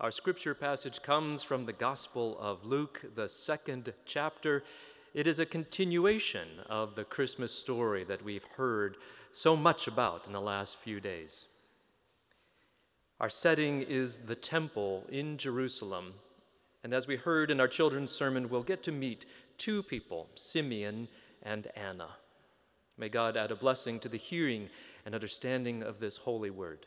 Our 0.00 0.10
scripture 0.10 0.54
passage 0.54 1.02
comes 1.02 1.42
from 1.42 1.66
the 1.66 1.74
Gospel 1.74 2.38
of 2.40 2.64
Luke, 2.64 3.04
the 3.16 3.28
second 3.28 3.92
chapter. 4.06 4.64
It 5.12 5.26
is 5.26 5.40
a 5.40 5.44
continuation 5.44 6.48
of 6.70 6.94
the 6.94 7.04
Christmas 7.04 7.52
story 7.52 8.04
that 8.04 8.24
we've 8.24 8.46
heard 8.56 8.96
so 9.32 9.54
much 9.54 9.86
about 9.88 10.26
in 10.26 10.32
the 10.32 10.40
last 10.40 10.78
few 10.78 11.00
days. 11.00 11.44
Our 13.20 13.28
setting 13.28 13.82
is 13.82 14.16
the 14.16 14.34
temple 14.34 15.04
in 15.10 15.36
Jerusalem. 15.36 16.14
And 16.82 16.94
as 16.94 17.06
we 17.06 17.16
heard 17.16 17.50
in 17.50 17.60
our 17.60 17.68
children's 17.68 18.10
sermon, 18.10 18.48
we'll 18.48 18.62
get 18.62 18.82
to 18.84 18.92
meet 18.92 19.26
two 19.58 19.82
people, 19.82 20.30
Simeon 20.34 21.08
and 21.42 21.66
Anna. 21.76 22.08
May 22.96 23.10
God 23.10 23.36
add 23.36 23.50
a 23.50 23.54
blessing 23.54 24.00
to 24.00 24.08
the 24.08 24.16
hearing 24.16 24.70
and 25.04 25.14
understanding 25.14 25.82
of 25.82 26.00
this 26.00 26.16
holy 26.16 26.48
word. 26.48 26.86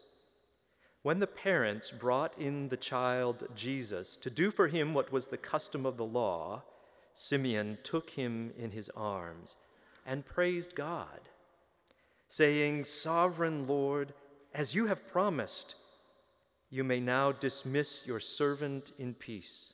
When 1.03 1.19
the 1.19 1.27
parents 1.27 1.89
brought 1.89 2.37
in 2.37 2.69
the 2.69 2.77
child 2.77 3.47
Jesus 3.55 4.17
to 4.17 4.29
do 4.29 4.51
for 4.51 4.67
him 4.67 4.93
what 4.93 5.11
was 5.11 5.27
the 5.27 5.37
custom 5.37 5.85
of 5.85 5.97
the 5.97 6.05
law, 6.05 6.61
Simeon 7.13 7.79
took 7.83 8.11
him 8.11 8.53
in 8.57 8.71
his 8.71 8.89
arms 8.95 9.57
and 10.05 10.25
praised 10.25 10.75
God, 10.75 11.19
saying, 12.27 12.83
Sovereign 12.83 13.65
Lord, 13.65 14.13
as 14.53 14.75
you 14.75 14.87
have 14.87 15.07
promised, 15.07 15.75
you 16.69 16.83
may 16.83 16.99
now 16.99 17.31
dismiss 17.31 18.05
your 18.05 18.19
servant 18.19 18.91
in 18.97 19.13
peace. 19.13 19.73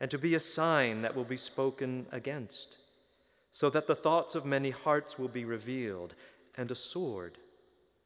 and 0.00 0.10
to 0.10 0.18
be 0.18 0.34
a 0.34 0.40
sign 0.40 1.02
that 1.02 1.14
will 1.14 1.24
be 1.24 1.36
spoken 1.36 2.06
against, 2.12 2.78
so 3.50 3.68
that 3.70 3.86
the 3.86 3.94
thoughts 3.94 4.34
of 4.34 4.44
many 4.44 4.70
hearts 4.70 5.18
will 5.18 5.28
be 5.28 5.44
revealed, 5.44 6.14
and 6.56 6.70
a 6.70 6.74
sword 6.74 7.38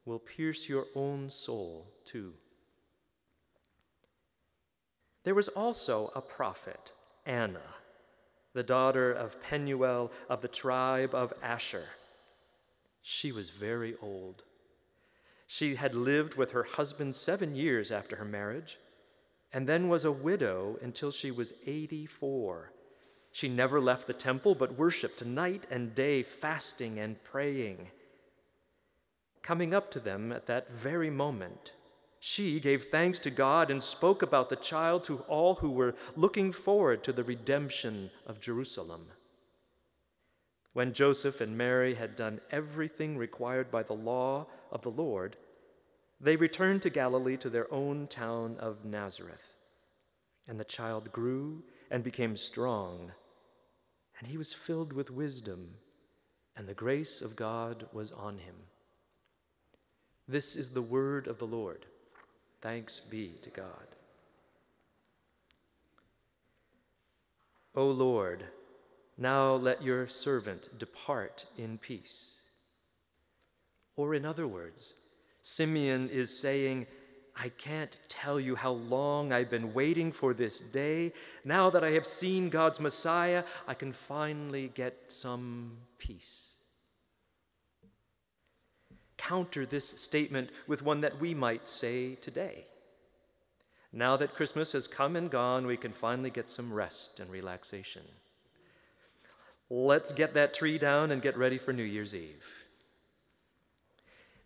will 0.05 0.19
pierce 0.19 0.67
your 0.67 0.85
own 0.95 1.29
soul 1.29 1.85
too. 2.03 2.33
There 5.23 5.35
was 5.35 5.47
also 5.49 6.11
a 6.15 6.21
prophet, 6.21 6.91
Anna, 7.25 7.61
the 8.53 8.63
daughter 8.63 9.11
of 9.11 9.41
Penuel 9.41 10.11
of 10.29 10.41
the 10.41 10.47
tribe 10.47 11.15
of 11.15 11.33
Asher. 11.41 11.85
She 13.01 13.31
was 13.31 13.49
very 13.49 13.95
old. 14.01 14.43
She 15.47 15.75
had 15.75 15.95
lived 15.95 16.35
with 16.35 16.51
her 16.51 16.63
husband 16.63 17.15
seven 17.15 17.55
years 17.55 17.91
after 17.91 18.15
her 18.17 18.25
marriage 18.25 18.77
and 19.53 19.69
then 19.69 19.87
was 19.87 20.03
a 20.03 20.11
widow 20.11 20.77
until 20.81 21.11
she 21.11 21.29
was 21.29 21.53
84. 21.65 22.71
She 23.31 23.47
never 23.47 23.79
left 23.79 24.07
the 24.07 24.13
temple, 24.13 24.55
but 24.55 24.77
worshiped 24.77 25.23
night 25.23 25.67
and 25.69 25.93
day, 25.93 26.23
fasting 26.23 26.99
and 26.99 27.23
praying. 27.23 27.89
Coming 29.43 29.73
up 29.73 29.91
to 29.91 29.99
them 29.99 30.31
at 30.31 30.47
that 30.47 30.71
very 30.71 31.09
moment, 31.09 31.73
she 32.19 32.59
gave 32.59 32.85
thanks 32.85 33.19
to 33.19 33.29
God 33.29 33.69
and 33.69 33.83
spoke 33.83 34.21
about 34.21 34.49
the 34.49 34.55
child 34.55 35.03
to 35.03 35.19
all 35.27 35.55
who 35.55 35.69
were 35.69 35.95
looking 36.15 36.51
forward 36.51 37.03
to 37.03 37.11
the 37.11 37.23
redemption 37.23 38.09
of 38.25 38.39
Jerusalem. 38.39 39.07
When 40.71 40.93
Joseph 40.93 41.41
and 41.41 41.57
Mary 41.57 41.95
had 41.95 42.15
done 42.15 42.41
everything 42.49 43.17
required 43.17 43.69
by 43.69 43.83
the 43.83 43.93
law 43.93 44.47
of 44.71 44.81
the 44.81 44.89
Lord, 44.89 45.35
they 46.23 46.37
returned 46.37 46.81
to 46.81 46.89
Galilee 46.89 47.35
to 47.35 47.49
their 47.49 47.71
own 47.71 48.07
town 48.07 48.55
of 48.57 48.85
Nazareth. 48.85 49.57
And 50.47 50.57
the 50.57 50.63
child 50.63 51.11
grew 51.11 51.63
and 51.91 52.01
became 52.01 52.37
strong, 52.37 53.11
and 54.17 54.27
he 54.27 54.37
was 54.37 54.53
filled 54.53 54.93
with 54.93 55.11
wisdom, 55.11 55.75
and 56.55 56.65
the 56.65 56.73
grace 56.73 57.21
of 57.21 57.35
God 57.35 57.87
was 57.91 58.11
on 58.13 58.37
him. 58.37 58.55
This 60.25 60.55
is 60.55 60.69
the 60.69 60.81
word 60.81 61.27
of 61.27 61.39
the 61.39 61.47
Lord. 61.47 61.85
Thanks 62.61 63.01
be 63.01 63.35
to 63.41 63.49
God. 63.49 63.87
O 67.75 67.85
Lord, 67.85 68.45
now 69.17 69.55
let 69.55 69.83
your 69.83 70.07
servant 70.07 70.69
depart 70.79 71.45
in 71.57 71.77
peace. 71.77 72.39
Or, 73.97 74.13
in 74.13 74.25
other 74.25 74.47
words, 74.47 74.93
Simeon 75.43 76.09
is 76.09 76.35
saying, 76.35 76.87
I 77.35 77.49
can't 77.49 77.99
tell 78.07 78.39
you 78.39 78.55
how 78.55 78.71
long 78.71 79.33
I've 79.33 79.49
been 79.49 79.73
waiting 79.73 80.11
for 80.11 80.33
this 80.33 80.59
day. 80.59 81.11
Now 81.43 81.69
that 81.69 81.83
I 81.83 81.91
have 81.91 82.05
seen 82.05 82.49
God's 82.49 82.79
Messiah, 82.79 83.43
I 83.67 83.73
can 83.73 83.91
finally 83.91 84.71
get 84.73 85.11
some 85.11 85.73
peace. 85.97 86.55
Counter 89.17 89.65
this 89.65 89.89
statement 89.89 90.49
with 90.65 90.81
one 90.81 91.01
that 91.01 91.19
we 91.19 91.33
might 91.33 91.67
say 91.67 92.15
today. 92.15 92.65
Now 93.91 94.15
that 94.17 94.35
Christmas 94.35 94.71
has 94.71 94.87
come 94.87 95.15
and 95.15 95.29
gone, 95.29 95.67
we 95.67 95.77
can 95.77 95.91
finally 95.91 96.29
get 96.29 96.47
some 96.47 96.71
rest 96.71 97.19
and 97.19 97.29
relaxation. 97.29 98.03
Let's 99.69 100.13
get 100.13 100.33
that 100.35 100.53
tree 100.53 100.77
down 100.77 101.11
and 101.11 101.21
get 101.21 101.37
ready 101.37 101.57
for 101.57 101.73
New 101.73 101.83
Year's 101.83 102.15
Eve. 102.15 102.45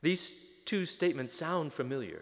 These 0.02 0.36
two 0.68 0.86
statements 0.86 1.34
sound 1.34 1.72
familiar, 1.72 2.22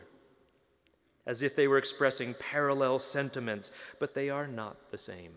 as 1.25 1.41
if 1.41 1.55
they 1.55 1.67
were 1.67 1.79
expressing 1.79 2.35
parallel 2.35 2.99
sentiments, 2.99 3.71
but 3.99 4.13
they 4.13 4.29
are 4.29 4.47
not 4.47 4.91
the 4.91 4.97
same. 4.97 5.33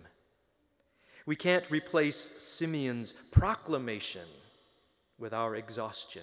We 1.25 1.35
can't 1.35 1.71
replace 1.71 2.33
Simeon's 2.39 3.15
proclamation 3.31 4.29
with 5.19 5.33
our 5.33 5.57
exhaustion, 5.57 6.23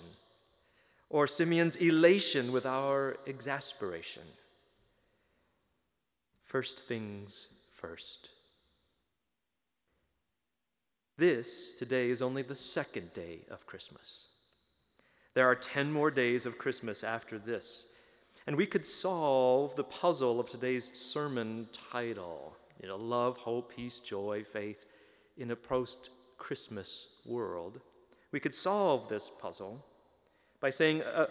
or 1.10 1.26
Simeon's 1.26 1.76
elation 1.76 2.52
with 2.52 2.68
our 2.68 3.18
exasperation. 3.26 4.24
First 6.42 6.88
things 6.88 7.50
first. 7.74 8.30
This 11.18 11.74
today 11.74 12.10
is 12.10 12.22
only 12.22 12.44
the 12.44 12.56
second 12.56 13.12
day 13.14 13.40
of 13.50 13.66
Christmas. 13.66 14.28
There 15.36 15.48
are 15.48 15.56
10 15.56 15.92
more 15.92 16.10
days 16.10 16.48
of 16.48 16.58
Christmas 16.58 17.04
after 17.04 17.38
this. 17.38 17.88
And 18.48 18.56
we 18.56 18.66
could 18.66 18.86
solve 18.86 19.76
the 19.76 19.84
puzzle 19.84 20.40
of 20.40 20.50
today's 20.50 20.98
sermon 20.98 21.68
title 21.92 22.58
you 22.82 22.90
know, 22.90 22.98
love, 22.98 23.38
hope, 23.38 23.76
peace, 23.76 24.00
joy, 24.00 24.44
faith 24.44 24.86
in 25.38 25.52
a 25.52 25.56
post 25.56 26.10
Christmas 26.38 27.08
world. 27.26 27.80
We 28.32 28.40
could 28.40 28.54
solve 28.54 29.08
this 29.08 29.32
puzzle 29.40 29.84
by 30.60 30.70
saying, 30.70 31.02
uh, 31.02 31.28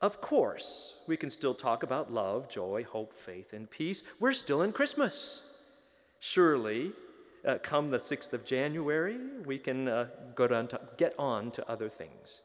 of 0.00 0.20
course, 0.20 0.96
we 1.06 1.16
can 1.16 1.30
still 1.30 1.54
talk 1.54 1.82
about 1.82 2.12
love, 2.12 2.48
joy, 2.48 2.84
hope, 2.84 3.12
faith, 3.14 3.52
and 3.52 3.70
peace. 3.70 4.04
We're 4.20 4.32
still 4.32 4.62
in 4.62 4.72
Christmas. 4.72 5.42
Surely, 6.20 6.92
uh, 7.46 7.58
come 7.62 7.90
the 7.90 7.98
6th 7.98 8.32
of 8.32 8.44
January, 8.44 9.16
we 9.44 9.58
can 9.58 9.88
uh, 9.88 10.06
go 10.34 10.46
to, 10.46 10.80
get 10.96 11.14
on 11.18 11.50
to 11.52 11.68
other 11.68 11.88
things. 11.88 12.42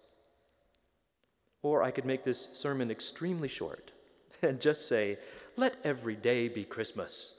Or 1.64 1.82
I 1.82 1.92
could 1.92 2.06
make 2.06 2.24
this 2.24 2.50
sermon 2.54 2.92
extremely 2.92 3.48
short 3.48 3.92
and 4.44 4.62
just 4.62 4.88
say, 4.88 5.18
let 5.58 5.78
every 5.84 6.16
day 6.16 6.48
be 6.48 6.64
Christmas. 6.64 7.34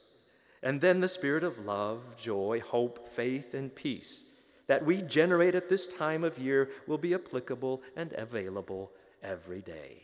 And 0.63 0.81
then 0.81 1.01
the 1.01 1.09
spirit 1.09 1.45
of 1.45 1.65
love, 1.65 2.17
joy, 2.17 2.61
hope, 2.61 3.09
faith, 3.09 3.55
and 3.55 3.75
peace 3.75 4.25
that 4.67 4.85
we 4.85 5.03
generate 5.03 5.55
at 5.55 5.69
this 5.69 5.87
time 5.87 6.25
of 6.25 6.39
year 6.39 6.71
will 6.87 6.99
be 6.99 7.15
applicable 7.15 7.83
and 7.97 8.13
available 8.15 8.91
every 9.23 9.61
day. 9.61 10.03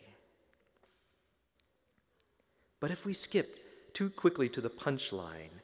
But 2.79 2.91
if 2.91 3.05
we 3.05 3.15
skip 3.15 3.95
too 3.95 4.11
quickly 4.11 4.49
to 4.51 4.61
the 4.61 4.71
punchline, 4.71 5.63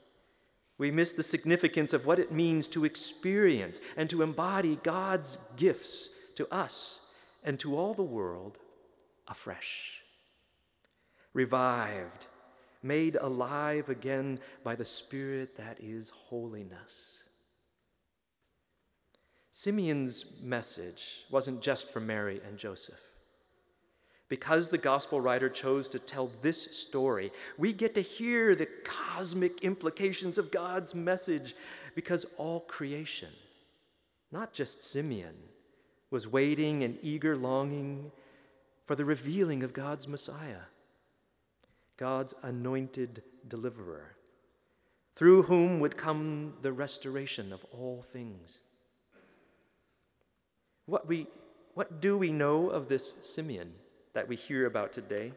we 0.79 0.91
miss 0.91 1.13
the 1.13 1.23
significance 1.23 1.93
of 1.93 2.07
what 2.07 2.19
it 2.19 2.33
means 2.33 2.69
to 2.69 2.85
experience 2.85 3.81
and 3.97 4.09
to 4.11 4.23
embody 4.23 4.77
God's 4.83 5.39
gifts 5.57 6.11
to 6.37 6.53
us 6.53 7.01
and 7.47 7.59
to 7.61 7.79
all 7.79 7.95
the 7.95 8.03
world 8.03 8.59
afresh. 9.29 10.03
Revived, 11.33 12.27
made 12.83 13.17
alive 13.17 13.89
again 13.89 14.41
by 14.65 14.75
the 14.75 14.85
Spirit 14.85 15.57
that 15.57 15.79
is 15.81 16.11
holiness. 16.11 17.23
Simeon's 19.53 20.27
message 20.43 21.25
wasn't 21.31 21.63
just 21.63 21.91
for 21.91 22.01
Mary 22.01 22.41
and 22.47 22.59
Joseph. 22.59 23.01
Because 24.29 24.69
the 24.69 24.77
gospel 24.77 25.21
writer 25.21 25.49
chose 25.49 25.89
to 25.91 26.01
tell 26.01 26.33
this 26.43 26.65
story, 26.77 27.31
we 27.57 27.73
get 27.73 27.95
to 27.95 28.01
hear 28.01 28.57
the 28.57 28.69
cosmic 28.85 29.63
implications 29.63 30.37
of 30.37 30.51
God's 30.51 30.97
message 30.97 31.55
because 31.95 32.27
all 32.37 32.61
creation, 32.61 33.31
not 34.33 34.53
just 34.53 34.83
Simeon, 34.83 35.37
was 36.11 36.27
waiting 36.27 36.83
in 36.83 36.99
eager 37.03 37.37
longing 37.37 38.13
for 38.87 38.95
the 38.95 39.05
revealing 39.05 39.63
of 39.63 39.73
God's 39.73 40.07
Messiah, 40.07 40.67
God's 41.97 42.35
anointed 42.43 43.23
deliverer, 43.49 44.17
through 45.15 45.43
whom 45.43 45.81
would 45.81 45.97
come 45.97 46.53
the 46.63 46.73
restoration 46.73 47.53
of 47.53 47.65
all 47.73 48.05
things. 48.13 48.61
What, 50.87 51.09
we, 51.09 51.27
what 51.75 52.01
do 52.01 52.17
we 52.17 52.31
know 52.31 52.71
of 52.71 52.89
this 52.89 53.15
Simeon? 53.21 53.73
that 54.17 54.27
we 54.27 54.35
hear 54.35 54.65
about 54.65 54.95
today. 54.95 55.31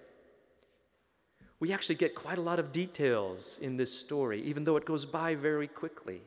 We 1.60 1.74
actually 1.74 1.96
get 1.96 2.16
quite 2.16 2.38
a 2.38 2.42
lot 2.42 2.60
of 2.60 2.72
details 2.72 3.60
in 3.62 3.76
this 3.76 3.92
story, 3.92 4.42
even 4.44 4.64
though 4.64 4.78
it 4.78 4.86
goes 4.86 5.04
by 5.04 5.36
very 5.36 5.68
quickly. 5.68 6.22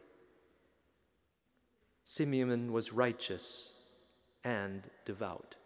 Simeon 2.05 2.71
was 2.71 2.93
righteous 2.93 3.72
and 4.44 4.89
devout. 5.05 5.56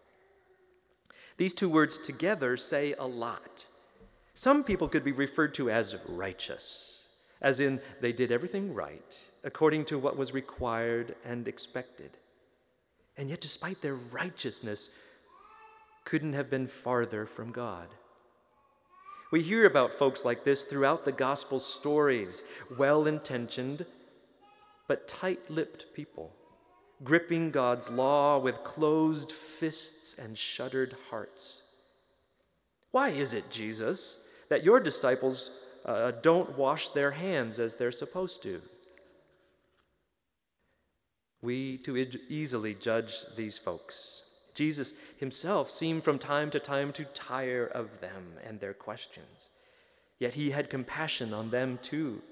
These 1.37 1.55
two 1.55 1.69
words 1.69 1.99
together 1.99 2.56
say 2.56 2.94
a 2.99 3.06
lot. 3.06 3.67
Some 4.34 4.64
people 4.64 4.88
could 4.88 5.05
be 5.05 5.12
referred 5.12 5.55
to 5.55 5.70
as 5.70 5.96
righteous, 6.08 7.08
as 7.40 7.61
in 7.61 7.81
they 8.00 8.12
did 8.12 8.32
everything 8.32 8.75
right, 8.75 9.20
according 9.44 9.84
to 9.87 9.99
what 9.99 10.17
was 10.17 10.34
required 10.34 11.14
and 11.25 11.46
expected. 11.49 12.19
And 13.17 13.31
yet, 13.31 13.40
despite 13.40 13.81
their 13.81 13.94
righteousness, 13.94 14.90
couldn't 16.05 16.34
have 16.34 16.50
been 16.50 16.67
farther 16.67 17.26
from 17.26 17.50
God. 17.50 17.88
We 19.32 19.43
hear 19.43 19.67
about 19.67 19.93
folks 19.93 20.25
like 20.25 20.44
this 20.44 20.64
throughout 20.64 21.05
the 21.05 21.12
gospel 21.12 21.58
stories, 21.58 22.44
well 22.79 23.06
intentioned, 23.06 23.84
but 24.87 25.08
tight 25.08 25.50
lipped 25.50 25.87
people, 25.94 26.32
gripping 27.04 27.50
God's 27.50 27.90
law 27.90 28.38
with 28.38 28.64
closed 28.64 29.32
fists 29.32 30.14
and 30.19 30.37
shuttered 30.37 30.96
hearts. 31.10 31.62
Why 32.90 33.10
is 33.10 33.34
it, 33.34 33.50
Jesus, 33.50 34.19
that 34.48 34.64
your 34.64 34.81
disciples 34.81 35.50
uh, 35.84 36.12
don't 36.22 36.56
wash 36.56 36.88
their 36.90 37.10
hands 37.10 37.60
as 37.60 37.75
they're 37.75 37.93
supposed 37.93 38.43
to? 38.44 38.62
We 41.43 41.78
too 41.78 41.96
easily 42.28 42.75
judge 42.75 43.25
these 43.37 43.58
folks. 43.58 44.22
Jesus 44.54 44.94
himself 45.19 45.70
seemed 45.70 46.02
from 46.02 46.19
time 46.19 46.50
to 46.50 46.58
time 46.58 46.93
to 46.94 47.04
tire 47.04 47.66
of 47.66 48.00
them 48.00 48.32
and 48.44 48.58
their 48.58 48.72
questions. 48.72 49.50
Yet 50.19 50.34
he 50.34 50.50
had 50.50 50.70
compassion 50.70 51.34
on 51.34 51.50
them 51.50 51.78
too. 51.82 52.22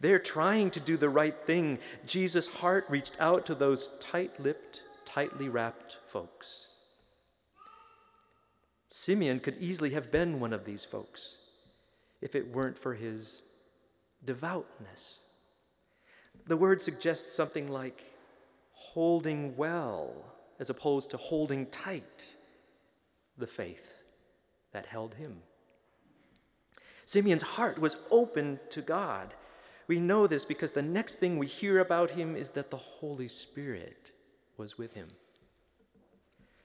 They're 0.00 0.18
trying 0.18 0.70
to 0.72 0.80
do 0.80 0.96
the 0.96 1.08
right 1.08 1.36
thing. 1.46 1.78
Jesus' 2.06 2.46
heart 2.46 2.86
reached 2.88 3.16
out 3.20 3.46
to 3.46 3.54
those 3.54 3.90
tight 4.00 4.38
lipped, 4.40 4.82
tightly 5.04 5.48
wrapped 5.48 5.98
folks. 6.06 6.74
Simeon 8.88 9.40
could 9.40 9.56
easily 9.58 9.90
have 9.90 10.12
been 10.12 10.38
one 10.40 10.52
of 10.52 10.64
these 10.64 10.84
folks 10.84 11.38
if 12.20 12.34
it 12.34 12.54
weren't 12.54 12.78
for 12.78 12.94
his 12.94 13.42
devoutness. 14.24 15.20
The 16.46 16.56
word 16.56 16.80
suggests 16.80 17.32
something 17.32 17.68
like 17.68 18.04
holding 18.72 19.56
well 19.56 20.12
as 20.60 20.70
opposed 20.70 21.10
to 21.10 21.16
holding 21.16 21.66
tight 21.66 22.32
the 23.38 23.46
faith 23.46 23.92
that 24.72 24.86
held 24.86 25.14
him. 25.14 25.38
Simeon's 27.06 27.42
heart 27.42 27.78
was 27.78 27.96
open 28.10 28.60
to 28.70 28.80
God. 28.80 29.34
We 29.86 30.00
know 30.00 30.26
this 30.26 30.44
because 30.44 30.72
the 30.72 30.82
next 30.82 31.16
thing 31.16 31.38
we 31.38 31.46
hear 31.46 31.80
about 31.80 32.10
him 32.10 32.36
is 32.36 32.50
that 32.50 32.70
the 32.70 32.76
Holy 32.76 33.28
Spirit 33.28 34.10
was 34.56 34.78
with 34.78 34.92
him. 34.94 35.08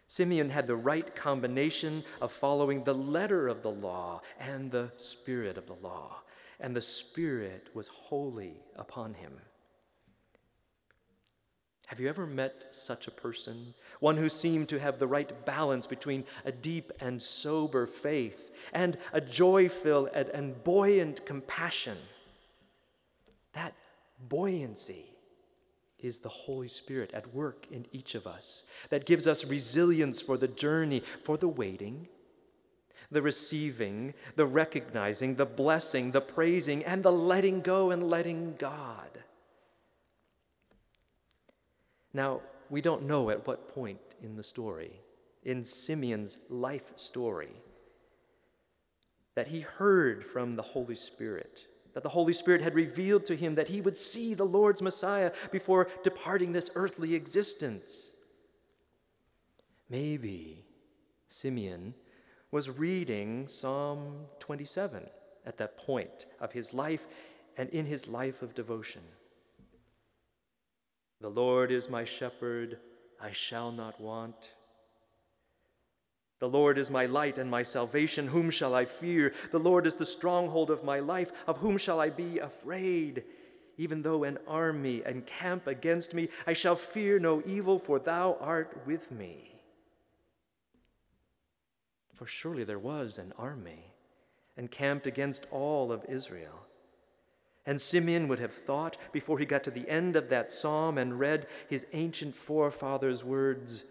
Simeon 0.08 0.50
had 0.50 0.66
the 0.66 0.76
right 0.76 1.16
combination 1.16 2.04
of 2.20 2.32
following 2.32 2.84
the 2.84 2.96
letter 2.96 3.48
of 3.48 3.62
the 3.62 3.72
law 3.72 4.22
and 4.40 4.72
the 4.72 4.92
spirit 4.98 5.56
of 5.58 5.68
the 5.68 5.76
law, 5.76 6.22
and 6.60 6.76
the 6.76 6.82
Spirit 6.82 7.70
was 7.76 7.88
holy 7.90 8.64
upon 8.76 9.14
him. 9.14 9.34
Have 11.86 12.00
you 12.00 12.10
ever 12.10 12.26
met 12.26 12.68
such 12.72 13.08
a 13.08 13.12
person? 13.12 13.74
One 14.00 14.18
who 14.18 14.30
seemed 14.30 14.70
to 14.70 14.80
have 14.80 15.00
the 15.00 15.08
right 15.08 15.46
balance 15.46 15.88
between 15.88 16.24
a 16.46 16.52
deep 16.52 16.92
and 17.00 17.22
sober 17.22 17.88
faith 17.88 18.52
and 18.74 18.98
a 19.12 19.20
joy 19.22 19.70
filled 19.70 20.10
and 20.10 20.64
buoyant 20.64 21.26
compassion. 21.26 21.98
That 23.54 23.74
buoyancy 24.28 25.06
is 26.00 26.20
the 26.20 26.30
Holy 26.30 26.68
Spirit 26.68 27.12
at 27.14 27.34
work 27.34 27.68
in 27.72 27.86
each 27.92 28.16
of 28.16 28.26
us 28.26 28.64
that 28.90 29.06
gives 29.06 29.28
us 29.28 29.46
resilience 29.46 30.22
for 30.22 30.38
the 30.38 30.48
journey, 30.48 31.04
for 31.24 31.38
the 31.38 31.48
waiting, 31.48 32.08
the 33.12 33.22
receiving, 33.22 34.14
the 34.36 34.46
recognizing, 34.46 35.36
the 35.36 35.46
blessing, 35.46 36.12
the 36.12 36.22
praising, 36.22 36.84
and 36.86 37.04
the 37.04 37.12
letting 37.12 37.62
go 37.62 37.92
and 37.92 38.10
letting 38.10 38.56
God. 38.58 39.24
Now, 42.14 42.42
we 42.70 42.82
don't 42.82 43.04
know 43.04 43.30
at 43.30 43.46
what 43.48 43.74
point 43.74 44.00
in 44.24 44.36
the 44.36 44.44
story, 44.44 44.92
in 45.44 45.64
Simeon's 45.64 46.38
life 46.50 46.94
story, 46.96 47.52
that 49.36 49.48
he 49.48 49.62
heard 49.62 50.24
from 50.26 50.54
the 50.54 50.62
Holy 50.62 50.96
Spirit, 50.96 51.66
that 51.94 52.04
the 52.04 52.10
Holy 52.10 52.34
Spirit 52.34 52.62
had 52.62 52.76
revealed 52.76 53.26
to 53.26 53.36
him 53.36 53.56
that 53.56 53.68
he 53.68 53.82
would 53.82 53.98
see 53.98 54.34
the 54.34 54.46
Lord's 54.46 54.82
Messiah 54.82 55.32
before 55.52 55.88
departing 56.04 56.52
this 56.52 56.70
earthly 56.76 57.16
existence. 57.16 58.12
Maybe 59.90 60.66
Simeon 61.28 61.94
was 62.52 62.70
reading 62.70 63.48
Psalm 63.48 64.26
27 64.40 65.08
at 65.46 65.58
that 65.58 65.78
point 65.78 66.26
of 66.40 66.52
his 66.52 66.74
life 66.74 67.08
and 67.58 67.70
in 67.70 67.86
his 67.86 68.08
life 68.08 68.42
of 68.42 68.54
devotion. 68.54 69.02
The 71.22 71.30
Lord 71.30 71.72
is 71.72 71.90
my 71.90 72.06
shepherd, 72.06 72.80
I 73.22 73.32
shall 73.32 73.72
not 73.72 74.00
want. 74.00 74.54
The 76.40 76.50
Lord 76.50 76.78
is 76.78 76.90
my 76.90 77.06
light 77.06 77.38
and 77.38 77.52
my 77.52 77.64
salvation, 77.64 78.28
whom 78.28 78.50
shall 78.50 78.74
I 78.74 78.86
fear? 78.86 79.34
The 79.52 79.60
Lord 79.60 79.86
is 79.86 79.96
the 79.96 80.06
stronghold 80.06 80.72
of 80.72 80.86
my 80.86 81.00
life, 81.00 81.32
of 81.48 81.58
whom 81.58 81.78
shall 81.78 82.00
I 82.00 82.10
be 82.10 82.40
afraid? 82.40 83.24
Even 83.78 84.02
though 84.02 84.24
an 84.24 84.38
army 84.48 85.04
encamp 85.06 85.68
against 85.68 86.14
me, 86.14 86.30
I 86.48 86.54
shall 86.54 86.76
fear 86.76 87.20
no 87.20 87.44
evil, 87.46 87.78
for 87.78 88.00
thou 88.00 88.38
art 88.40 88.82
with 88.86 89.12
me. 89.12 89.56
For 92.16 92.26
surely 92.26 92.64
there 92.64 92.80
was 92.80 93.18
an 93.18 93.34
army 93.38 93.94
encamped 94.58 95.08
against 95.08 95.48
all 95.52 95.92
of 95.92 96.06
Israel. 96.08 96.68
And 97.66 97.80
Simeon 97.80 98.28
would 98.30 98.40
have 98.40 98.54
thought 98.54 98.98
before 99.12 99.40
he 99.40 99.46
got 99.46 99.64
to 99.64 99.72
the 99.72 99.88
end 99.90 100.16
of 100.16 100.30
that 100.30 100.52
psalm 100.52 100.98
and 100.98 101.20
read 101.20 101.48
his 101.70 101.86
ancient 101.94 102.36
forefathers' 102.36 103.24
words 103.24 103.84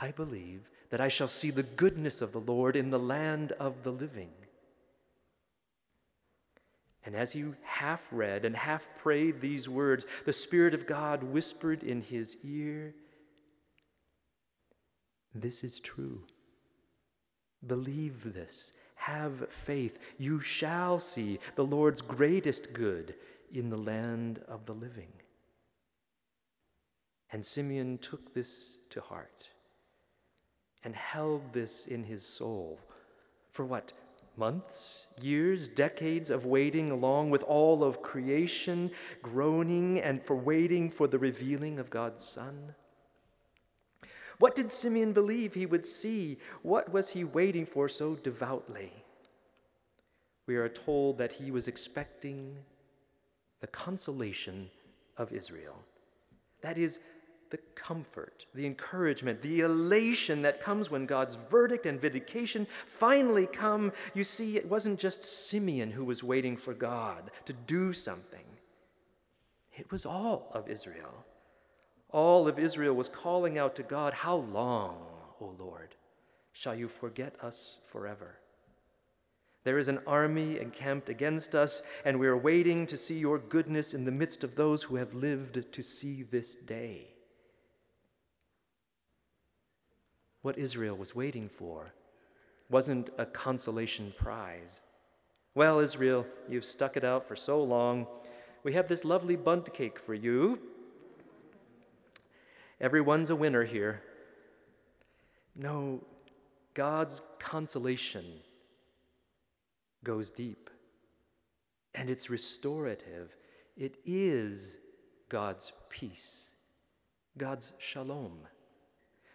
I 0.00 0.12
believe 0.12 0.70
that 0.88 1.00
I 1.00 1.08
shall 1.08 1.28
see 1.28 1.50
the 1.50 1.62
goodness 1.62 2.22
of 2.22 2.32
the 2.32 2.40
Lord 2.40 2.74
in 2.74 2.90
the 2.90 2.98
land 2.98 3.52
of 3.52 3.82
the 3.82 3.90
living. 3.90 4.30
And 7.04 7.14
as 7.14 7.32
he 7.32 7.44
half 7.62 8.02
read 8.10 8.44
and 8.44 8.56
half 8.56 8.88
prayed 8.98 9.40
these 9.40 9.68
words, 9.68 10.06
the 10.24 10.32
Spirit 10.32 10.74
of 10.74 10.86
God 10.86 11.22
whispered 11.22 11.82
in 11.82 12.00
his 12.02 12.36
ear, 12.42 12.94
This 15.34 15.62
is 15.64 15.80
true. 15.80 16.24
Believe 17.66 18.32
this 18.32 18.72
have 18.94 19.50
faith. 19.50 19.98
You 20.18 20.40
shall 20.40 20.98
see 20.98 21.38
the 21.54 21.64
Lord's 21.64 22.02
greatest 22.02 22.72
good 22.72 23.14
in 23.52 23.70
the 23.70 23.78
land 23.78 24.42
of 24.46 24.66
the 24.66 24.74
living. 24.74 25.12
And 27.32 27.44
Simeon 27.44 27.98
took 27.98 28.34
this 28.34 28.76
to 28.90 29.00
heart 29.00 29.48
and 30.84 30.94
held 30.94 31.52
this 31.52 31.86
in 31.86 32.04
his 32.04 32.24
soul 32.24 32.78
for 33.50 33.64
what? 33.64 33.92
months, 34.40 35.06
years, 35.20 35.68
decades 35.68 36.30
of 36.30 36.46
waiting, 36.46 36.90
along 36.90 37.30
with 37.30 37.42
all 37.44 37.84
of 37.84 38.02
creation, 38.02 38.90
groaning 39.22 40.00
and 40.00 40.24
for 40.24 40.34
waiting 40.34 40.88
for 40.90 41.06
the 41.06 41.18
revealing 41.18 41.78
of 41.78 41.90
God's 41.90 42.24
Son? 42.24 42.74
What 44.38 44.54
did 44.54 44.72
Simeon 44.72 45.12
believe 45.12 45.52
he 45.52 45.66
would 45.66 45.84
see? 45.84 46.38
What 46.62 46.90
was 46.90 47.10
he 47.10 47.24
waiting 47.24 47.66
for 47.66 47.88
so 47.88 48.14
devoutly? 48.14 48.90
We 50.46 50.56
are 50.56 50.68
told 50.68 51.18
that 51.18 51.34
he 51.34 51.50
was 51.50 51.68
expecting 51.68 52.56
the 53.60 53.66
consolation 53.66 54.70
of 55.18 55.32
Israel. 55.32 55.76
That 56.62 56.78
is, 56.78 57.00
the 57.50 57.58
comfort, 57.74 58.46
the 58.54 58.64
encouragement, 58.64 59.42
the 59.42 59.60
elation 59.60 60.42
that 60.42 60.60
comes 60.60 60.90
when 60.90 61.04
God's 61.04 61.36
verdict 61.50 61.84
and 61.86 62.00
vindication 62.00 62.66
finally 62.86 63.46
come. 63.46 63.92
You 64.14 64.24
see, 64.24 64.56
it 64.56 64.68
wasn't 64.68 64.98
just 64.98 65.24
Simeon 65.24 65.90
who 65.90 66.04
was 66.04 66.22
waiting 66.22 66.56
for 66.56 66.74
God 66.74 67.30
to 67.44 67.52
do 67.52 67.92
something, 67.92 68.44
it 69.76 69.90
was 69.90 70.06
all 70.06 70.50
of 70.52 70.68
Israel. 70.68 71.24
All 72.12 72.48
of 72.48 72.58
Israel 72.58 72.94
was 72.94 73.08
calling 73.08 73.56
out 73.56 73.76
to 73.76 73.84
God, 73.84 74.12
How 74.12 74.36
long, 74.36 74.96
O 75.40 75.54
Lord, 75.58 75.94
shall 76.52 76.74
you 76.74 76.88
forget 76.88 77.36
us 77.40 77.78
forever? 77.86 78.40
There 79.62 79.78
is 79.78 79.88
an 79.88 80.00
army 80.06 80.58
encamped 80.58 81.08
against 81.08 81.54
us, 81.54 81.82
and 82.04 82.18
we 82.18 82.26
are 82.26 82.36
waiting 82.36 82.86
to 82.86 82.96
see 82.96 83.18
your 83.18 83.38
goodness 83.38 83.94
in 83.94 84.04
the 84.04 84.10
midst 84.10 84.42
of 84.42 84.56
those 84.56 84.82
who 84.82 84.96
have 84.96 85.14
lived 85.14 85.70
to 85.70 85.82
see 85.82 86.22
this 86.24 86.54
day. 86.54 87.10
What 90.42 90.58
Israel 90.58 90.96
was 90.96 91.14
waiting 91.14 91.48
for 91.48 91.92
wasn't 92.70 93.10
a 93.18 93.26
consolation 93.26 94.12
prize. 94.16 94.80
Well, 95.54 95.80
Israel, 95.80 96.24
you've 96.48 96.64
stuck 96.64 96.96
it 96.96 97.04
out 97.04 97.26
for 97.26 97.36
so 97.36 97.62
long. 97.62 98.06
We 98.62 98.72
have 98.74 98.88
this 98.88 99.04
lovely 99.04 99.36
bundt 99.36 99.72
cake 99.74 99.98
for 99.98 100.14
you. 100.14 100.60
Everyone's 102.80 103.30
a 103.30 103.36
winner 103.36 103.64
here. 103.64 104.02
No, 105.56 106.02
God's 106.72 107.20
consolation 107.38 108.24
goes 110.04 110.30
deep 110.30 110.70
and 111.94 112.08
it's 112.08 112.30
restorative. 112.30 113.36
It 113.76 113.96
is 114.06 114.78
God's 115.28 115.72
peace, 115.90 116.50
God's 117.36 117.72
shalom 117.78 118.46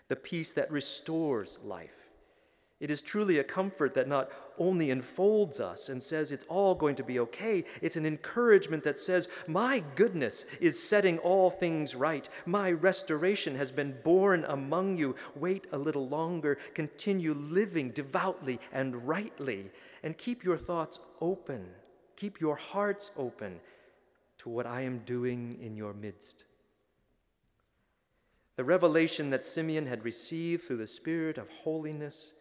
the 0.07 0.15
peace 0.15 0.53
that 0.53 0.71
restores 0.71 1.59
life. 1.63 2.05
It 2.81 2.91
is 2.91 3.01
truly 3.01 3.39
a 3.39 3.43
comfort 3.43 3.93
that 3.93 4.09
not 4.09 4.29
only 4.57 4.91
enfolds 4.91 5.61
us 5.61 5.87
and 5.87 6.03
says 6.03 6.31
it's 6.31 6.43
all 6.49 6.75
going 6.75 6.95
to 6.97 7.03
be 7.03 7.19
okay, 7.19 7.63
it's 7.81 7.95
an 7.95 8.05
encouragement 8.05 8.83
that 8.83 8.99
says, 8.99 9.29
My 9.47 9.81
goodness 9.95 10.43
is 10.59 10.81
setting 10.81 11.17
all 11.19 11.49
things 11.49 11.95
right. 11.95 12.27
My 12.45 12.71
restoration 12.71 13.55
has 13.55 13.71
been 13.71 13.95
born 14.03 14.43
among 14.49 14.97
you. 14.97 15.15
Wait 15.35 15.67
a 15.71 15.77
little 15.77 16.07
longer. 16.09 16.57
Continue 16.73 17.33
living 17.33 17.91
devoutly 17.91 18.59
and 18.73 19.07
rightly, 19.07 19.71
and 20.03 20.17
keep 20.17 20.43
your 20.43 20.57
thoughts 20.57 20.99
open. 21.21 21.65
Keep 22.17 22.41
your 22.41 22.57
hearts 22.57 23.09
open 23.15 23.61
to 24.39 24.49
what 24.49 24.65
I 24.65 24.81
am 24.81 24.99
doing 24.99 25.57
in 25.61 25.77
your 25.77 25.93
midst. 25.93 26.43
The 28.55 28.63
revelation 28.63 29.29
that 29.31 29.45
Simeon 29.45 29.87
had 29.87 30.05
received 30.05 30.63
through 30.63 30.77
the 30.77 30.87
Spirit 30.87 31.37
of 31.37 31.49
holiness 31.49 32.33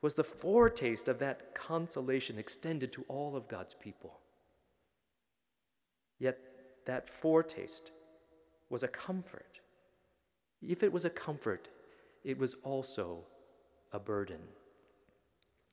was 0.00 0.14
the 0.14 0.24
foretaste 0.24 1.08
of 1.08 1.18
that 1.18 1.54
consolation 1.54 2.38
extended 2.38 2.92
to 2.92 3.04
all 3.08 3.34
of 3.34 3.48
God's 3.48 3.74
people. 3.74 4.20
Yet 6.20 6.38
that 6.86 7.08
foretaste 7.08 7.90
was 8.70 8.84
a 8.84 8.88
comfort. 8.88 9.60
If 10.62 10.84
it 10.84 10.92
was 10.92 11.04
a 11.04 11.10
comfort, 11.10 11.68
it 12.22 12.38
was 12.38 12.54
also 12.62 13.24
a 13.92 13.98
burden. 13.98 14.40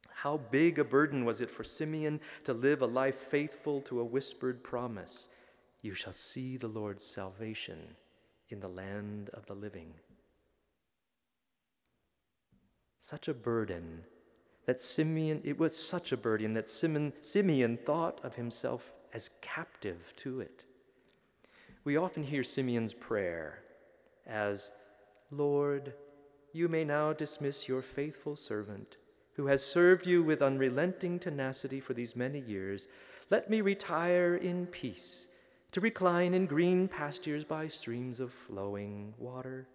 How 0.10 0.38
big 0.38 0.80
a 0.80 0.84
burden 0.84 1.24
was 1.24 1.42
it 1.42 1.52
for 1.52 1.64
Simeon 1.64 2.20
to 2.46 2.54
live 2.54 2.82
a 2.82 2.88
life 2.88 3.16
faithful 3.16 3.82
to 3.82 4.00
a 4.00 4.06
whispered 4.06 4.64
promise? 4.64 5.30
You 5.82 5.94
shall 5.94 6.14
see 6.14 6.58
the 6.58 6.68
Lord's 6.68 7.04
salvation 7.04 7.96
in 8.50 8.60
the 8.60 8.68
land 8.68 9.30
of 9.34 9.46
the 9.46 9.54
living. 9.54 9.94
Such 13.00 13.28
a 13.28 13.34
burden 13.34 14.04
that 14.66 14.80
Simeon, 14.80 15.42
it 15.44 15.60
was 15.60 15.78
such 15.78 16.12
a 16.12 16.18
burden 16.18 16.54
that 16.54 16.70
Simeon, 16.70 17.14
Simeon 17.22 17.78
thought 17.78 18.20
of 18.24 18.36
himself 18.36 18.94
as 19.14 19.30
captive 19.42 20.14
to 20.18 20.40
it. 20.40 20.66
We 21.84 21.98
often 21.98 22.24
hear 22.24 22.44
Simeon's 22.44 22.94
prayer 22.94 23.60
as, 24.26 24.72
Lord, 25.30 25.94
you 26.52 26.68
may 26.68 26.84
now 26.84 27.14
dismiss 27.14 27.68
your 27.68 27.82
faithful 27.82 28.36
servant 28.36 28.98
who 29.36 29.48
has 29.48 29.64
served 29.64 30.08
you 30.08 30.24
with 30.24 30.42
unrelenting 30.42 31.20
tenacity 31.20 31.80
for 31.80 31.94
these 31.94 32.16
many 32.16 32.40
years. 32.40 32.88
Let 33.30 33.50
me 33.50 33.62
retire 33.62 34.36
in 34.36 34.66
peace 34.68 35.28
to 35.76 35.82
recline 35.82 36.34
in 36.34 36.46
green 36.46 36.88
pastures 36.88 37.44
by 37.44 37.68
streams 37.68 38.22
of 38.22 38.32
flowing 38.32 39.14
water. 39.18 39.68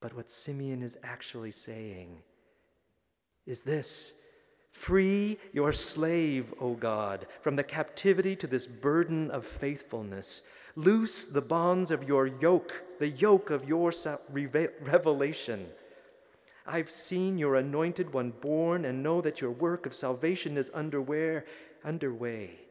But 0.00 0.14
what 0.16 0.30
Simeon 0.30 0.80
is 0.80 0.96
actually 1.02 1.50
saying 1.50 2.22
is 3.44 3.60
this 3.60 4.14
Free 4.72 5.36
your 5.52 5.72
slave, 5.72 6.54
O 6.58 6.72
God, 6.72 7.26
from 7.42 7.54
the 7.54 7.62
captivity 7.62 8.34
to 8.36 8.46
this 8.46 8.66
burden 8.66 9.30
of 9.30 9.44
faithfulness. 9.44 10.40
Loose 10.74 11.26
the 11.26 11.42
bonds 11.42 11.90
of 11.90 12.08
your 12.08 12.28
yoke, 12.28 12.82
the 12.98 13.08
yoke 13.08 13.50
of 13.50 13.68
your 13.68 13.92
revelation. 14.80 15.66
I've 16.66 16.90
seen 16.90 17.36
your 17.36 17.56
anointed 17.56 18.14
one 18.14 18.30
born 18.30 18.86
and 18.86 19.02
know 19.02 19.20
that 19.20 19.42
your 19.42 19.50
work 19.50 19.84
of 19.84 19.92
salvation 19.92 20.56
is 20.56 20.70
underway. 20.70 21.42
underway 21.84 22.69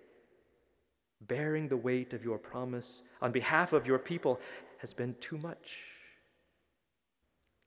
bearing 1.28 1.68
the 1.68 1.78
weight 1.78 2.14
of 2.14 2.24
your 2.24 2.38
promise 2.38 3.04
on 3.22 3.32
behalf 3.32 3.74
of 3.74 3.86
your 3.86 4.00
people 4.00 4.40
has 4.78 4.94
been 4.94 5.16
too 5.20 5.38
much. 5.38 5.80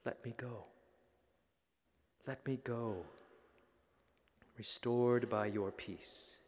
Let 0.04 0.24
me 0.24 0.34
go. 0.36 0.64
Let 2.26 2.46
me 2.46 2.60
go, 2.62 2.98
restored 4.56 5.28
by 5.28 5.46
your 5.46 5.72
peace. 5.72 6.38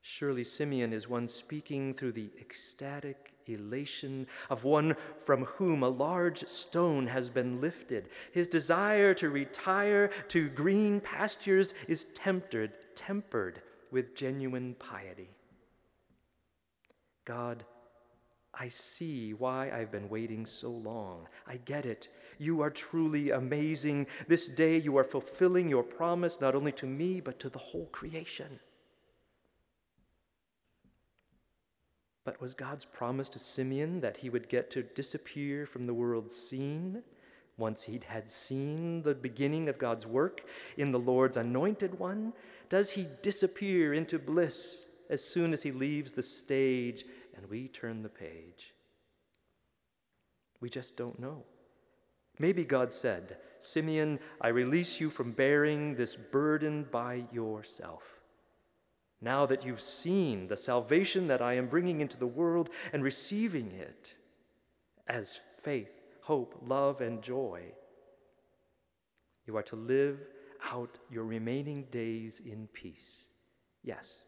Surely 0.00 0.44
Simeon 0.44 0.92
is 0.92 1.08
one 1.08 1.26
speaking 1.26 1.92
through 1.92 2.12
the 2.12 2.30
ecstatic 2.40 3.32
elation 3.46 4.26
of 4.48 4.64
one 4.64 4.94
from 5.24 5.44
whom 5.44 5.82
a 5.82 5.88
large 5.88 6.46
stone 6.46 7.06
has 7.08 7.28
been 7.28 7.60
lifted. 7.60 8.08
His 8.32 8.46
desire 8.46 9.12
to 9.14 9.28
retire 9.28 10.10
to 10.28 10.48
green 10.48 11.00
pastures 11.00 11.74
is 11.88 12.06
tempered, 12.14 12.72
tempered 12.94 13.60
with 13.90 14.14
genuine 14.14 14.74
piety. 14.78 15.30
God, 17.24 17.64
I 18.54 18.68
see 18.68 19.34
why 19.34 19.70
I've 19.70 19.92
been 19.92 20.08
waiting 20.08 20.46
so 20.46 20.70
long. 20.70 21.28
I 21.46 21.58
get 21.58 21.86
it. 21.86 22.08
You 22.38 22.60
are 22.62 22.70
truly 22.70 23.30
amazing. 23.30 24.06
This 24.26 24.48
day 24.48 24.78
you 24.78 24.96
are 24.96 25.04
fulfilling 25.04 25.68
your 25.68 25.82
promise 25.82 26.40
not 26.40 26.54
only 26.54 26.72
to 26.72 26.86
me, 26.86 27.20
but 27.20 27.38
to 27.40 27.48
the 27.48 27.58
whole 27.58 27.86
creation. 27.86 28.60
But 32.24 32.40
was 32.40 32.54
God's 32.54 32.84
promise 32.84 33.28
to 33.30 33.38
Simeon 33.38 34.00
that 34.00 34.18
he 34.18 34.28
would 34.28 34.48
get 34.48 34.70
to 34.70 34.82
disappear 34.82 35.64
from 35.64 35.84
the 35.84 35.94
world's 35.94 36.36
scene 36.36 37.02
once 37.56 37.84
he 37.84 38.00
had 38.06 38.30
seen 38.30 39.02
the 39.02 39.14
beginning 39.14 39.68
of 39.68 39.78
God's 39.78 40.06
work 40.06 40.42
in 40.76 40.92
the 40.92 40.98
Lord's 40.98 41.36
anointed 41.36 41.98
one? 41.98 42.32
Does 42.68 42.90
he 42.90 43.08
disappear 43.22 43.94
into 43.94 44.18
bliss 44.18 44.88
as 45.08 45.24
soon 45.24 45.52
as 45.52 45.62
he 45.62 45.72
leaves 45.72 46.12
the 46.12 46.22
stage 46.22 47.04
and 47.34 47.46
we 47.48 47.68
turn 47.68 48.02
the 48.02 48.08
page? 48.08 48.74
We 50.60 50.68
just 50.68 50.96
don't 50.96 51.18
know. 51.18 51.44
Maybe 52.38 52.64
God 52.64 52.92
said, 52.92 53.38
Simeon, 53.58 54.20
I 54.40 54.48
release 54.48 55.00
you 55.00 55.10
from 55.10 55.32
bearing 55.32 55.94
this 55.94 56.14
burden 56.14 56.86
by 56.90 57.24
yourself. 57.32 58.02
Now 59.20 59.46
that 59.46 59.64
you've 59.64 59.80
seen 59.80 60.46
the 60.46 60.56
salvation 60.56 61.26
that 61.26 61.42
I 61.42 61.54
am 61.54 61.66
bringing 61.66 62.00
into 62.00 62.16
the 62.16 62.26
world 62.26 62.70
and 62.92 63.02
receiving 63.02 63.72
it 63.72 64.14
as 65.08 65.40
faith, 65.62 65.90
hope, 66.22 66.54
love, 66.64 67.00
and 67.00 67.20
joy, 67.20 67.62
you 69.46 69.56
are 69.56 69.62
to 69.64 69.76
live 69.76 70.20
out 70.72 70.98
your 71.10 71.24
remaining 71.24 71.84
days 71.90 72.40
in 72.44 72.68
peace. 72.72 73.28
Yes. 73.82 74.24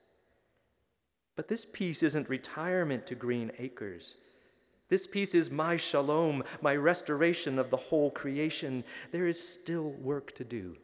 But 1.36 1.48
this 1.48 1.64
peace 1.64 2.02
isn't 2.02 2.28
retirement 2.28 3.06
to 3.06 3.14
green 3.14 3.50
acres. 3.58 4.16
This 4.88 5.06
peace 5.06 5.34
is 5.34 5.50
my 5.50 5.76
shalom, 5.76 6.42
my 6.60 6.74
restoration 6.74 7.58
of 7.58 7.70
the 7.70 7.76
whole 7.76 8.10
creation. 8.10 8.84
There 9.12 9.26
is 9.26 9.40
still 9.40 9.90
work 10.02 10.34
to 10.34 10.44
do. 10.44 10.76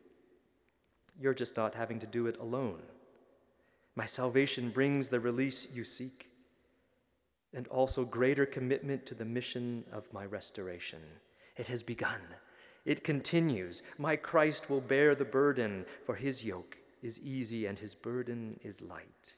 You're 1.21 1.35
just 1.35 1.57
not 1.57 1.75
having 1.75 1.99
to 1.99 2.07
do 2.07 2.27
it 2.27 2.39
alone. 2.39 2.83
My 3.97 4.07
salvation 4.07 4.71
brings 4.71 5.09
the 5.09 5.19
release 5.19 5.67
you 5.73 5.83
seek 5.83 6.31
and 7.55 7.67
also 7.69 8.05
greater 8.05 8.47
commitment 8.47 9.07
to 9.07 9.15
the 9.15 9.25
mission 9.25 9.85
of 9.91 10.13
my 10.13 10.27
restoration. 10.27 11.01
It 11.57 11.67
has 11.69 11.83
begun. 11.83 12.21
It 12.87 13.05
continues. 13.05 13.83
My 13.99 14.17
Christ 14.17 14.71
will 14.71 14.81
bear 14.81 15.15
the 15.15 15.25
burden, 15.25 15.85
for 16.07 16.15
his 16.15 16.45
yoke 16.45 16.79
is 17.03 17.21
easy 17.21 17.67
and 17.67 17.79
his 17.79 17.95
burden 17.95 18.59
is 18.63 18.81
light. 18.81 19.35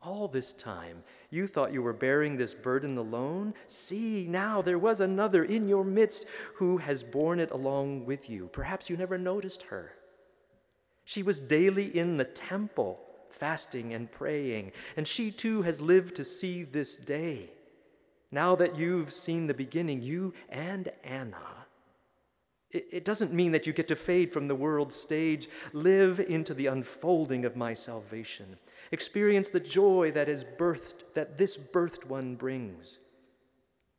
All 0.00 0.28
this 0.28 0.52
time, 0.52 1.02
you 1.30 1.46
thought 1.46 1.72
you 1.72 1.82
were 1.82 1.92
bearing 1.92 2.36
this 2.36 2.54
burden 2.54 2.98
alone. 2.98 3.54
See, 3.66 4.26
now 4.28 4.62
there 4.62 4.78
was 4.78 5.00
another 5.00 5.44
in 5.44 5.66
your 5.66 5.84
midst 5.84 6.26
who 6.54 6.76
has 6.76 7.02
borne 7.02 7.40
it 7.40 7.50
along 7.50 8.04
with 8.04 8.28
you. 8.30 8.48
Perhaps 8.52 8.88
you 8.88 8.96
never 8.96 9.18
noticed 9.18 9.62
her. 9.64 9.92
She 11.04 11.22
was 11.22 11.40
daily 11.40 11.96
in 11.96 12.16
the 12.16 12.24
temple, 12.24 13.00
fasting 13.30 13.92
and 13.92 14.10
praying, 14.10 14.72
and 14.96 15.08
she 15.08 15.30
too 15.30 15.62
has 15.62 15.80
lived 15.80 16.14
to 16.16 16.24
see 16.24 16.62
this 16.62 16.96
day. 16.96 17.50
Now 18.34 18.56
that 18.56 18.76
you've 18.76 19.12
seen 19.12 19.46
the 19.46 19.54
beginning, 19.54 20.02
you 20.02 20.34
and 20.48 20.90
Anna, 21.04 21.66
it, 22.72 23.04
doesn't 23.04 23.32
mean 23.32 23.52
that 23.52 23.64
you 23.64 23.72
get 23.72 23.86
to 23.86 23.94
fade 23.94 24.32
from 24.32 24.48
the 24.48 24.56
world 24.56 24.92
stage. 24.92 25.48
Live 25.72 26.18
into 26.18 26.52
the 26.52 26.66
unfolding 26.66 27.44
of 27.44 27.54
my 27.54 27.74
salvation. 27.74 28.56
Experience 28.90 29.50
the 29.50 29.60
joy 29.60 30.10
that 30.10 30.28
is 30.28 30.42
birthed, 30.42 31.04
that 31.14 31.38
this 31.38 31.56
birthed 31.56 32.06
one 32.06 32.34
brings. 32.34 32.98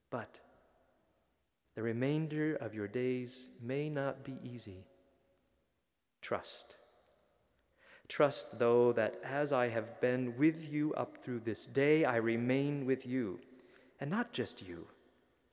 But 0.10 0.42
the 1.75 1.84
remainder 1.84 2.56
of 2.56 2.75
your 2.75 2.89
days 2.89 3.50
may 3.62 3.88
not 3.88 4.25
be 4.25 4.38
easy. 4.44 4.84
Trust. 6.22 6.75
Trust, 8.10 8.60
though, 8.60 8.92
that 8.92 9.15
as 9.24 9.54
I 9.54 9.70
have 9.70 10.01
been 10.01 10.36
with 10.38 10.70
you 10.70 10.94
up 10.96 11.24
through 11.24 11.39
this 11.39 11.65
day, 11.65 12.04
I 12.04 12.18
remain 12.18 12.86
with 12.86 13.08
you. 13.08 13.39
And 14.00 14.12
not 14.12 14.34
just 14.34 14.62
you, 14.68 14.88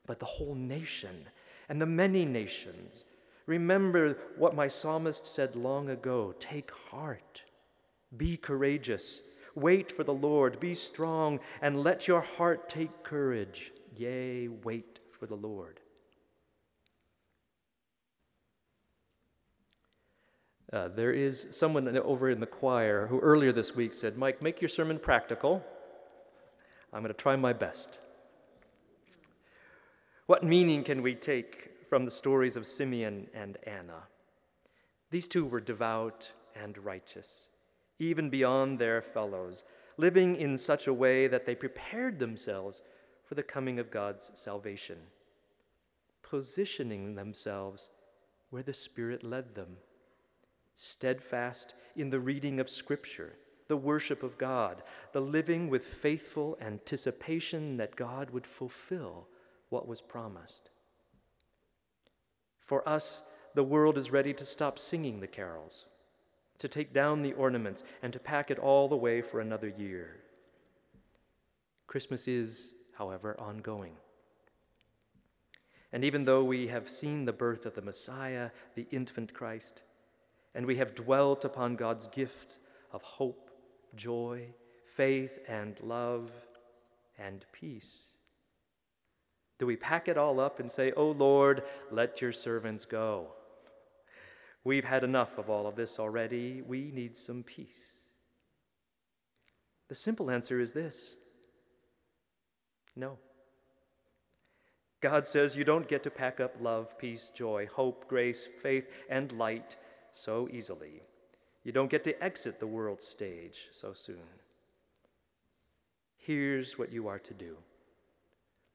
but 0.05 0.19
the 0.19 0.25
whole 0.25 0.55
nation 0.55 1.27
and 1.69 1.81
the 1.81 1.85
many 1.85 2.25
nations. 2.25 3.05
Remember 3.45 4.17
what 4.37 4.55
my 4.55 4.67
psalmist 4.67 5.25
said 5.25 5.55
long 5.55 5.89
ago 5.89 6.33
take 6.39 6.71
heart. 6.89 7.41
Be 8.15 8.37
courageous. 8.37 9.21
Wait 9.55 9.91
for 9.91 10.03
the 10.03 10.13
Lord. 10.13 10.59
Be 10.59 10.73
strong, 10.73 11.39
and 11.61 11.83
let 11.83 12.07
your 12.07 12.21
heart 12.21 12.69
take 12.69 13.03
courage. 13.03 13.71
Yea, 13.95 14.47
wait 14.47 14.99
for 15.11 15.25
the 15.25 15.35
Lord. 15.35 15.79
Uh, 20.71 20.87
there 20.87 21.11
is 21.11 21.45
someone 21.51 21.87
over 21.99 22.31
in 22.31 22.39
the 22.39 22.47
choir 22.47 23.05
who 23.05 23.19
earlier 23.19 23.51
this 23.51 23.75
week 23.75 23.93
said, 23.93 24.17
Mike, 24.17 24.41
make 24.41 24.59
your 24.59 24.69
sermon 24.69 24.97
practical. 24.97 25.63
I'm 26.91 27.03
going 27.03 27.13
to 27.13 27.19
try 27.19 27.35
my 27.35 27.53
best. 27.53 27.99
What 30.25 30.43
meaning 30.43 30.83
can 30.83 31.01
we 31.01 31.15
take 31.15 31.71
from 31.89 32.03
the 32.03 32.11
stories 32.11 32.55
of 32.55 32.65
Simeon 32.65 33.27
and 33.33 33.57
Anna? 33.65 34.03
These 35.11 35.27
two 35.27 35.45
were 35.45 35.59
devout 35.59 36.31
and 36.55 36.77
righteous 36.77 37.49
even 37.99 38.29
beyond 38.29 38.79
their 38.79 39.01
fellows, 39.01 39.63
living 39.97 40.35
in 40.35 40.57
such 40.57 40.87
a 40.87 40.93
way 40.93 41.27
that 41.27 41.45
they 41.45 41.55
prepared 41.55 42.19
themselves 42.19 42.81
for 43.25 43.35
the 43.35 43.43
coming 43.43 43.79
of 43.79 43.91
God's 43.91 44.31
salvation, 44.33 44.97
positioning 46.21 47.15
themselves 47.15 47.91
where 48.49 48.63
the 48.63 48.73
Spirit 48.73 49.23
led 49.23 49.55
them, 49.55 49.77
steadfast 50.75 51.73
in 51.95 52.09
the 52.09 52.19
reading 52.19 52.59
of 52.59 52.69
Scripture, 52.69 53.33
the 53.67 53.77
worship 53.77 54.23
of 54.23 54.37
God, 54.37 54.83
the 55.13 55.21
living 55.21 55.69
with 55.69 55.85
faithful 55.85 56.57
anticipation 56.59 57.77
that 57.77 57.95
God 57.95 58.31
would 58.31 58.45
fulfill 58.45 59.27
what 59.73 59.87
was 59.87 59.99
promised. 59.99 60.69
For 62.61 62.87
us, 62.87 63.23
the 63.55 63.63
world 63.63 63.97
is 63.97 64.11
ready 64.11 64.33
to 64.33 64.45
stop 64.45 64.79
singing 64.79 65.19
the 65.19 65.27
carols 65.27 65.85
to 66.63 66.67
take 66.69 66.93
down 66.93 67.21
the 67.21 67.33
ornaments, 67.33 67.83
and 68.01 68.13
to 68.13 68.19
pack 68.19 68.49
it 68.49 68.57
all 68.57 68.93
away 68.93 69.21
for 69.21 69.41
another 69.41 69.67
year. 69.67 70.21
Christmas 71.87 72.25
is, 72.25 72.75
however, 72.93 73.35
ongoing. 73.37 73.93
And 75.91 76.05
even 76.05 76.23
though 76.23 76.43
we 76.43 76.67
have 76.67 76.89
seen 76.89 77.25
the 77.25 77.33
birth 77.33 77.65
of 77.65 77.75
the 77.75 77.81
Messiah, 77.81 78.49
the 78.75 78.87
infant 78.91 79.33
Christ, 79.33 79.81
and 80.55 80.65
we 80.65 80.77
have 80.77 80.95
dwelt 80.95 81.43
upon 81.43 81.75
God's 81.75 82.07
gift 82.07 82.59
of 82.93 83.01
hope, 83.01 83.51
joy, 83.97 84.47
faith, 84.85 85.39
and 85.49 85.77
love, 85.81 86.31
and 87.17 87.45
peace, 87.51 88.15
do 89.59 89.65
we 89.65 89.75
pack 89.75 90.07
it 90.07 90.17
all 90.17 90.39
up 90.39 90.59
and 90.59 90.71
say, 90.71 90.91
Oh 90.97 91.11
Lord, 91.11 91.63
let 91.91 92.21
your 92.21 92.31
servants 92.31 92.85
go? 92.85 93.27
We've 94.63 94.85
had 94.85 95.03
enough 95.03 95.37
of 95.37 95.49
all 95.49 95.67
of 95.67 95.75
this 95.75 95.99
already. 95.99 96.61
We 96.61 96.91
need 96.91 97.17
some 97.17 97.43
peace. 97.43 97.91
The 99.89 99.95
simple 99.95 100.31
answer 100.31 100.59
is 100.59 100.71
this 100.71 101.17
no. 102.95 103.17
God 105.01 105.27
says 105.27 105.57
you 105.57 105.65
don't 105.65 105.87
get 105.87 106.01
to 106.03 106.09
pack 106.09 106.39
up 106.39 106.55
love, 106.61 106.97
peace, 106.97 107.29
joy, 107.29 107.67
hope, 107.67 108.07
grace, 108.07 108.47
faith, 108.61 108.87
and 109.09 109.31
light 109.33 109.75
so 110.13 110.47
easily. 110.49 111.01
You 111.63 111.73
don't 111.73 111.89
get 111.89 112.03
to 112.05 112.23
exit 112.23 112.59
the 112.59 112.67
world 112.67 113.01
stage 113.01 113.67
so 113.71 113.93
soon. 113.93 114.15
Here's 116.15 116.77
what 116.77 116.91
you 116.91 117.07
are 117.07 117.19
to 117.19 117.33
do 117.33 117.57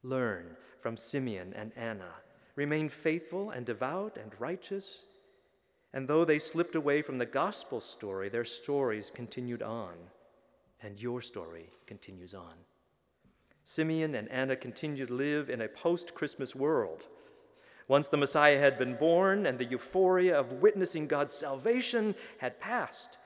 learn 0.03 0.57
from 0.81 0.97
Simeon 0.97 1.53
and 1.55 1.73
Anna. 1.77 2.11
Remain 2.57 2.89
faithful 2.89 3.51
and 3.51 3.65
devout 3.65 4.17
and 4.17 4.33
righteous 4.39 5.07
and 5.93 6.07
though 6.07 6.25
they 6.25 6.39
slipped 6.39 6.75
away 6.75 7.03
from 7.03 7.19
the 7.19 7.27
gospel 7.27 7.81
story, 7.81 8.29
their 8.29 8.45
stories 8.45 9.11
continued 9.11 9.63
on, 9.63 9.95
and 10.83 11.01
your 11.01 11.23
story 11.23 11.71
continues 11.87 12.35
on. 12.35 12.55
Simeon 13.65 14.15
and 14.15 14.31
Anna 14.31 14.57
continue 14.57 15.07
to 15.07 15.15
live 15.15 15.51
in 15.51 15.63
a 15.63 15.69
post 15.69 16.15
Christmas 16.15 16.55
world. 16.55 17.05
Once 17.87 18.09
the 18.09 18.17
Messiah 18.17 18.59
had 18.59 18.79
been 18.79 18.97
born 18.97 19.47
and 19.47 19.59
the 19.59 19.65
euphoria 19.65 20.39
of 20.39 20.53
witnessing 20.53 21.07
God's 21.07 21.35
salvation 21.35 22.15
had 22.39 22.61
passed, 22.61 23.17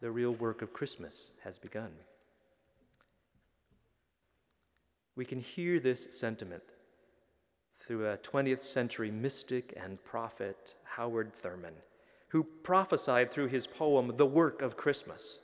the 0.00 0.10
real 0.10 0.32
work 0.32 0.60
of 0.62 0.74
Christmas 0.74 1.34
has 1.42 1.58
begun. 1.58 1.90
We 5.16 5.24
can 5.24 5.40
hear 5.40 5.80
this 5.80 6.08
sentiment 6.10 6.62
through 7.80 8.08
a 8.08 8.18
20th 8.18 8.62
century 8.62 9.10
mystic 9.10 9.74
and 9.76 10.02
prophet, 10.04 10.74
Howard 10.84 11.34
Thurman 11.34 11.74
who 12.30 12.44
prophesied 12.44 13.30
through 13.30 13.48
his 13.48 13.66
poem, 13.66 14.12
The 14.16 14.26
Work 14.26 14.62
of 14.62 14.76
Christmas, 14.76 15.40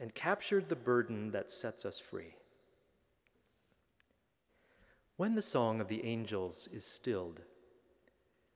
and 0.00 0.14
captured 0.14 0.68
the 0.68 0.76
burden 0.76 1.30
that 1.30 1.50
sets 1.50 1.86
us 1.86 2.00
free. 2.00 2.34
When 5.16 5.34
the 5.34 5.42
song 5.42 5.80
of 5.80 5.88
the 5.88 6.04
angels 6.04 6.68
is 6.72 6.84
stilled, 6.84 7.42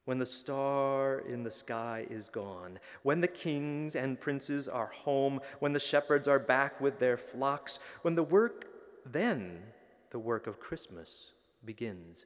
when 0.04 0.18
the 0.18 0.26
star 0.26 1.20
in 1.20 1.44
the 1.44 1.50
sky 1.50 2.06
is 2.10 2.28
gone, 2.28 2.78
when 3.04 3.20
the 3.20 3.28
kings 3.28 3.94
and 3.94 4.20
princes 4.20 4.66
are 4.66 4.88
home, 4.88 5.40
when 5.60 5.72
the 5.72 5.78
shepherds 5.78 6.26
are 6.26 6.40
back 6.40 6.80
with 6.80 6.98
their 6.98 7.16
flocks, 7.16 7.78
when 8.02 8.16
the 8.16 8.22
work, 8.22 8.66
then 9.06 9.62
the 10.10 10.18
work 10.18 10.48
of 10.48 10.58
Christmas 10.58 11.30
begins. 11.64 12.24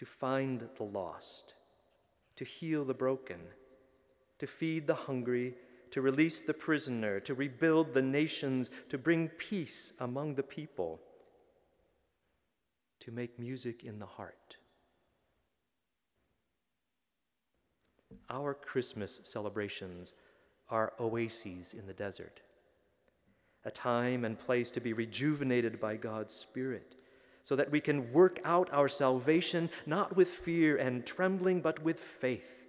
To 0.00 0.06
find 0.06 0.66
the 0.78 0.84
lost, 0.84 1.52
to 2.36 2.42
heal 2.42 2.86
the 2.86 2.94
broken, 2.94 3.38
to 4.38 4.46
feed 4.46 4.86
the 4.86 4.94
hungry, 4.94 5.56
to 5.90 6.00
release 6.00 6.40
the 6.40 6.54
prisoner, 6.54 7.20
to 7.20 7.34
rebuild 7.34 7.92
the 7.92 8.00
nations, 8.00 8.70
to 8.88 8.96
bring 8.96 9.28
peace 9.28 9.92
among 10.00 10.36
the 10.36 10.42
people, 10.42 11.02
to 13.00 13.10
make 13.10 13.38
music 13.38 13.84
in 13.84 13.98
the 13.98 14.06
heart. 14.06 14.56
Our 18.30 18.54
Christmas 18.54 19.20
celebrations 19.24 20.14
are 20.70 20.94
oases 20.98 21.74
in 21.74 21.86
the 21.86 21.92
desert, 21.92 22.40
a 23.66 23.70
time 23.70 24.24
and 24.24 24.38
place 24.38 24.70
to 24.70 24.80
be 24.80 24.94
rejuvenated 24.94 25.78
by 25.78 25.96
God's 25.96 26.32
Spirit 26.32 26.96
so 27.42 27.56
that 27.56 27.70
we 27.70 27.80
can 27.80 28.12
work 28.12 28.38
out 28.44 28.68
our 28.72 28.88
salvation 28.88 29.70
not 29.86 30.16
with 30.16 30.28
fear 30.28 30.76
and 30.76 31.06
trembling, 31.06 31.60
but 31.60 31.82
with 31.82 32.00
faith, 32.00 32.66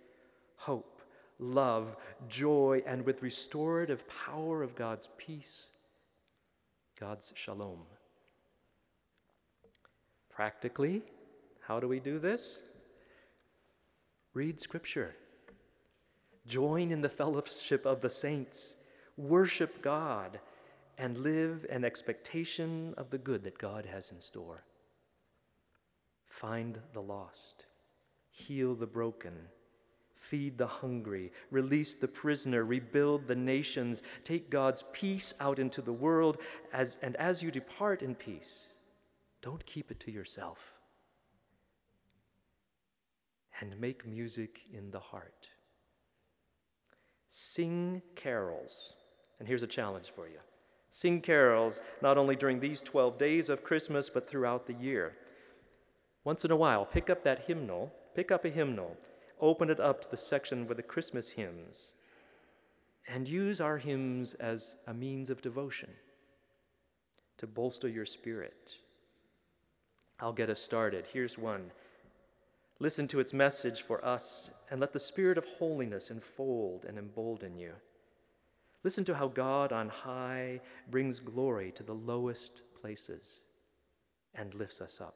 hope, 0.56 1.02
love, 1.40 1.96
joy, 2.28 2.82
and 2.86 3.06
with 3.06 3.24
restorative 3.24 4.06
power 4.08 4.64
of 4.64 4.76
God's 4.76 5.10
peace, 5.18 5.70
God's 7.00 7.34
shalom. 7.36 7.80
Practically, 10.30 11.02
how 11.60 11.80
do 11.80 11.88
we 11.88 12.00
do 12.00 12.20
this? 12.20 12.62
Read 14.34 14.62
Scripture. 14.62 15.16
Join 16.48 16.92
in 16.92 17.02
the 17.02 17.10
fellowship 17.10 17.86
of 17.86 18.02
the 18.02 18.10
saints. 18.10 18.78
Worship 19.18 19.82
God 19.82 20.40
and 21.02 21.18
live 21.18 21.66
an 21.72 21.84
expectation 21.84 22.94
of 22.96 23.10
the 23.10 23.18
good 23.18 23.44
that 23.44 23.58
God 23.58 23.88
has 23.88 24.12
in 24.12 24.20
store. 24.20 24.64
Find 26.28 26.78
the 26.94 27.02
lost, 27.02 27.66
heal 28.30 28.76
the 28.76 28.86
broken, 28.86 29.34
feed 30.14 30.60
the 30.60 30.68
hungry, 30.68 31.32
release 31.50 31.96
the 31.96 32.08
prisoner, 32.08 32.64
rebuild 32.64 33.26
the 33.26 33.36
nations, 33.36 34.04
take 34.24 34.52
God's 34.52 34.84
peace 34.94 35.34
out 35.40 35.58
into 35.58 35.82
the 35.82 35.92
world, 35.92 36.38
as, 36.72 37.00
and 37.02 37.16
as 37.16 37.42
you 37.42 37.50
depart 37.50 38.04
in 38.04 38.14
peace, 38.14 38.68
don't 39.42 39.66
keep 39.66 39.90
it 39.90 40.00
to 40.02 40.12
yourself. 40.12 40.60
And 43.60 43.80
make 43.82 44.06
music 44.06 44.62
in 44.72 44.92
the 44.92 45.00
heart. 45.00 45.50
Sing 47.28 48.04
carols. 48.14 48.94
And 49.40 49.48
here's 49.48 49.64
a 49.64 49.68
challenge 49.68 50.12
for 50.16 50.28
you 50.28 50.38
sing 50.92 51.22
carols 51.22 51.82
not 52.02 52.18
only 52.18 52.36
during 52.36 52.60
these 52.60 52.82
12 52.82 53.18
days 53.18 53.50
of 53.50 53.64
Christmas, 53.64 54.10
but 54.10 54.30
throughout 54.30 54.68
the 54.68 54.74
year. 54.74 55.14
Once 56.24 56.46
in 56.46 56.52
a 56.52 56.56
while, 56.56 56.86
pick 56.86 57.10
up 57.10 57.24
that 57.24 57.46
hymnal, 57.48 57.92
pick 58.14 58.30
up 58.30 58.46
a 58.46 58.50
hymnal, 58.50 58.96
open 59.40 59.70
it 59.70 59.80
up 59.80 60.02
to 60.02 60.12
the 60.12 60.18
section 60.18 60.68
with 60.68 60.78
the 60.78 60.84
Christmas 60.84 61.30
hymns, 61.30 61.96
and 63.08 63.28
use 63.28 63.60
our 63.62 63.78
hymns 63.78 64.36
as 64.36 64.76
a 64.86 64.94
means 64.94 65.30
of 65.30 65.42
devotion 65.42 65.90
to 67.38 67.48
bolster 67.48 67.88
your 67.88 68.06
spirit. 68.06 68.76
I'll 70.20 70.34
get 70.34 70.50
us 70.50 70.62
started. 70.62 71.08
Here's 71.12 71.38
one. 71.38 71.72
Listen 72.80 73.08
to 73.08 73.20
its 73.20 73.34
message 73.34 73.84
for 73.84 74.04
us, 74.06 74.52
and 74.70 74.80
let 74.80 74.92
the 74.92 75.00
spirit 75.00 75.38
of 75.38 75.46
holiness 75.46 76.12
enfold 76.12 76.86
and 76.86 76.98
embolden 76.98 77.58
you. 77.58 77.72
Listen 78.84 79.04
to 79.06 79.16
how 79.16 79.28
God 79.28 79.72
on 79.72 79.90
high 79.90 80.60
brings 80.90 81.20
glory 81.20 81.72
to 81.74 81.84
the 81.84 81.94
lowest 81.94 82.62
places 82.82 83.44
and 84.34 84.54
lifts 84.56 84.82
us 84.82 85.00
up. 85.00 85.16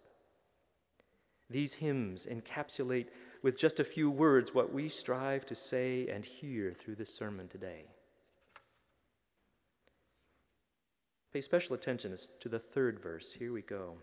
These 1.49 1.73
hymns 1.75 2.25
encapsulate 2.25 3.07
with 3.41 3.57
just 3.57 3.79
a 3.79 3.83
few 3.83 4.09
words 4.09 4.53
what 4.53 4.73
we 4.73 4.89
strive 4.89 5.45
to 5.47 5.55
say 5.55 6.07
and 6.07 6.25
hear 6.25 6.73
through 6.73 6.95
this 6.95 7.13
sermon 7.13 7.47
today. 7.47 7.85
Pay 11.31 11.41
special 11.41 11.75
attention 11.75 12.15
to 12.39 12.49
the 12.49 12.59
third 12.59 12.99
verse. 12.99 13.33
Here 13.33 13.51
we 13.51 13.61
go. 13.61 13.97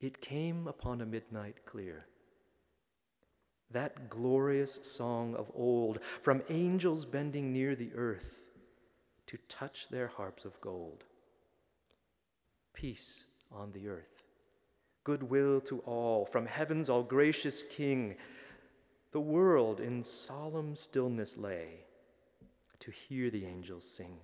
It 0.00 0.20
came 0.20 0.66
upon 0.66 1.00
a 1.00 1.06
midnight 1.06 1.64
clear. 1.64 2.06
That 3.74 4.08
glorious 4.08 4.80
song 4.82 5.36
of 5.36 5.52
old, 5.54 5.98
from 6.22 6.42
angels 6.48 7.04
bending 7.04 7.52
near 7.52 7.76
the 7.76 7.92
earth 7.94 8.40
to 9.26 9.36
touch 9.48 9.88
their 9.88 10.08
harps 10.08 10.46
of 10.46 10.58
gold. 10.62 11.04
Peace 12.72 13.26
on 13.52 13.70
the 13.72 13.88
earth 13.88 14.24
goodwill 15.04 15.60
to 15.60 15.80
all, 15.80 16.24
from 16.24 16.46
heaven's 16.46 16.88
all 16.88 17.02
gracious 17.02 17.62
King. 17.62 18.16
The 19.12 19.20
world 19.20 19.78
in 19.78 20.02
solemn 20.02 20.74
stillness 20.74 21.36
lay 21.36 21.84
to 22.80 22.90
hear 22.90 23.30
the 23.30 23.44
angels 23.44 23.84
sing. 23.84 24.16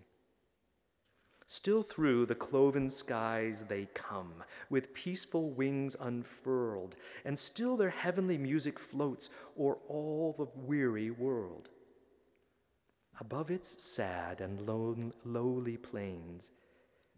Still 1.53 1.83
through 1.83 2.27
the 2.27 2.37
cloven 2.37 2.89
skies 2.89 3.65
they 3.65 3.87
come, 3.93 4.45
with 4.69 4.95
peaceful 4.95 5.51
wings 5.51 5.97
unfurled, 5.99 6.95
and 7.25 7.37
still 7.37 7.77
their 7.77 7.91
heavenly 7.91 8.39
music 8.39 8.79
floats 8.79 9.31
o'er 9.59 9.79
all 9.89 10.33
the 10.39 10.47
weary 10.55 11.11
world. 11.11 11.69
Above 13.19 13.51
its 13.51 13.83
sad 13.83 14.41
and 14.41 14.61
lowly 15.25 15.77
plains, 15.77 16.51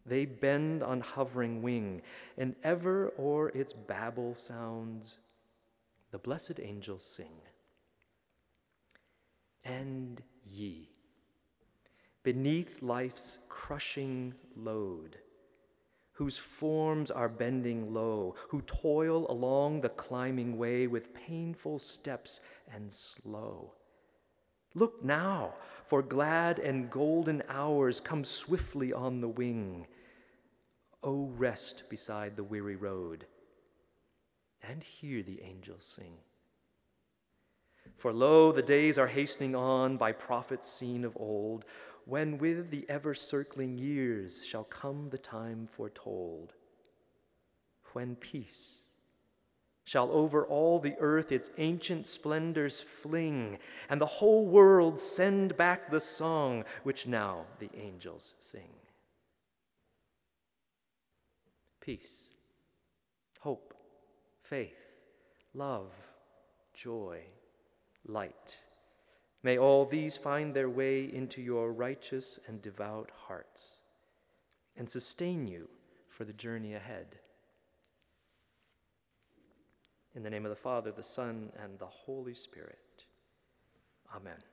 they 0.07 0.25
bend 0.25 0.83
on 0.83 1.03
hovering 1.03 1.61
wing, 1.61 2.01
and 2.39 2.57
ever 2.65 3.13
o'er 3.19 3.51
its 3.51 3.75
Babel 3.75 4.35
sounds 4.35 5.19
the 6.11 6.17
blessed 6.17 6.59
angels 6.59 7.05
sing. 7.05 7.43
And 9.63 10.23
ye, 10.43 10.92
beneath 12.23 12.83
life's 12.83 13.39
crushing 13.49 14.35
load, 14.57 15.19
whose 16.13 16.39
forms 16.39 17.11
are 17.11 17.29
bending 17.29 17.93
low, 17.93 18.35
who 18.49 18.61
toil 18.63 19.31
along 19.31 19.81
the 19.81 19.89
climbing 19.89 20.57
way 20.59 20.87
with 20.87 21.15
painful 21.15 21.79
steps 21.79 22.41
and 22.73 22.93
slow. 22.93 23.73
Look 24.75 25.05
now, 25.05 25.55
for 25.85 26.03
glad 26.03 26.59
and 26.59 26.91
golden 26.91 27.43
hours 27.49 28.01
come 28.01 28.25
swiftly 28.25 28.93
on 28.93 29.21
the 29.21 29.29
wing. 29.29 29.87
Oh, 31.03 31.31
rest 31.37 31.85
beside 31.91 32.37
the 32.37 32.45
weary 32.45 32.77
road 32.77 33.27
and 34.63 34.83
hear 34.83 35.23
the 35.23 35.43
angels 35.43 35.85
sing. 35.85 36.15
For 37.97 38.13
lo, 38.13 38.53
the 38.53 38.63
days 38.63 38.99
are 38.99 39.07
hastening 39.07 39.55
on 39.55 39.97
by 39.97 40.13
prophets 40.13 40.69
seen 40.69 41.05
of 41.05 41.17
old, 41.17 41.65
when 42.05 42.39
with 42.39 42.71
the 42.71 42.85
ever 42.89 43.15
circling 43.15 43.79
years 43.79 44.45
shall 44.45 44.65
come 44.65 45.09
the 45.11 45.19
time 45.19 45.67
foretold, 45.67 46.55
when 47.93 48.17
peace 48.17 48.85
shall 49.85 50.11
over 50.13 50.47
all 50.47 50.79
the 50.79 50.95
earth 51.01 51.33
its 51.33 51.51
ancient 51.59 52.07
splendors 52.07 52.81
fling, 52.81 53.59
and 53.89 54.01
the 54.01 54.07
whole 54.07 54.47
world 54.47 54.99
send 54.99 55.57
back 55.57 55.91
the 55.91 56.01
song 56.01 56.65
which 56.83 57.07
now 57.07 57.45
the 57.59 57.71
angels 57.77 58.35
sing. 58.39 58.71
Peace, 61.81 62.31
hope, 63.41 63.75
faith, 64.43 64.79
love, 65.53 65.93
joy, 66.75 67.21
light. 68.07 68.57
May 69.43 69.59
all 69.59 69.85
these 69.85 70.17
find 70.17 70.55
their 70.55 70.69
way 70.69 71.05
into 71.05 71.43
your 71.43 71.73
righteous 71.73 72.39
and 72.47 72.63
devout 72.63 73.11
hearts 73.27 73.81
and 74.77 74.89
sustain 74.89 75.47
you 75.47 75.69
for 76.09 76.25
the 76.25 76.33
journey 76.33 76.75
ahead. 76.75 77.19
In 80.15 80.23
the 80.23 80.31
name 80.31 80.45
of 80.45 80.51
the 80.51 80.57
Father, 80.57 80.93
the 80.93 81.03
Son, 81.03 81.51
and 81.63 81.79
the 81.79 81.87
Holy 81.87 82.35
Spirit. 82.35 83.07
Amen. 84.15 84.52